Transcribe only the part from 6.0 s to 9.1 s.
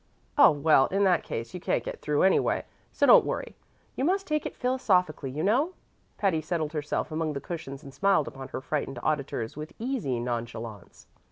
Patty settled herself among the cushions and smiled upon her frightened